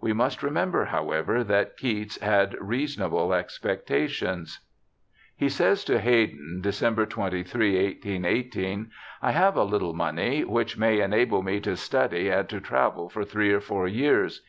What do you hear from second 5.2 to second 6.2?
He says to